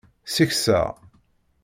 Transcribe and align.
Sikser. 0.35 0.81